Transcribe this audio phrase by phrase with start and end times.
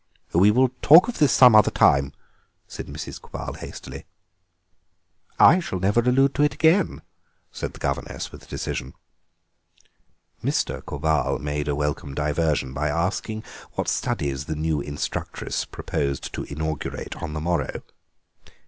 [0.33, 2.13] "We will talk of this some other time,"
[2.67, 3.21] said Mrs.
[3.21, 4.05] Quabarl hastily.
[5.37, 7.03] "I shall never allude to it again,"
[7.51, 8.95] said the governess with decision.
[10.43, 10.83] Mr.
[10.83, 13.43] Quabarl made a welcome diversion by asking
[13.73, 17.83] what studies the new instructress proposed to inaugurate on the morrow.